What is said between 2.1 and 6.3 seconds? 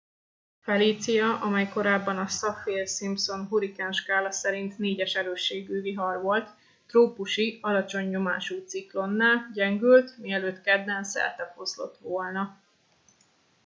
a saffir simpson hurrikánskála szerinti 4. erősségű vihar